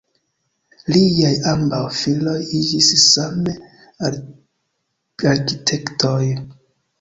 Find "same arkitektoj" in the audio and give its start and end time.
3.03-6.19